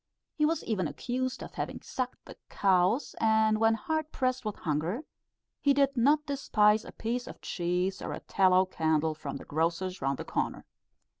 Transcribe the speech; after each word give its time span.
He 0.33 0.47
was 0.47 0.63
even 0.63 0.87
accused 0.87 1.43
of 1.43 1.53
having 1.53 1.81
sucked 1.83 2.25
the 2.25 2.35
cows; 2.49 3.15
and 3.21 3.59
when 3.59 3.75
hard 3.75 4.11
pressed 4.11 4.43
with 4.43 4.55
hunger, 4.55 5.03
he 5.59 5.75
did 5.75 5.95
not 5.95 6.25
despise 6.25 6.83
a 6.83 6.91
piece 6.91 7.27
of 7.27 7.39
cheese 7.39 8.01
or 8.01 8.11
a 8.11 8.19
tallow 8.21 8.65
candle 8.65 9.13
from 9.13 9.37
the 9.37 9.45
grocer's 9.45 10.01
round 10.01 10.17
the 10.17 10.25
corner. 10.25 10.65